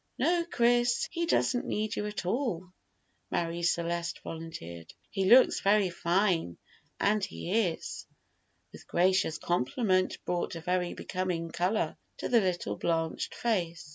[0.17, 2.73] "No, Chris, he doesn't need you at all,"
[3.29, 6.57] Marie Celeste volunteered; "he looks very fine
[6.99, 8.07] as he is"
[8.73, 13.89] (which gracious compliment brought a very becoming color to the little blanched face).